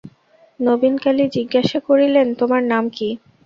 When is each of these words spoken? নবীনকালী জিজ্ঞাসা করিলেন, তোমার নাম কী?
নবীনকালী 0.59 1.25
জিজ্ঞাসা 1.35 1.79
করিলেন, 1.87 2.27
তোমার 2.39 2.61
নাম 2.63 2.83
কী? 2.89 3.09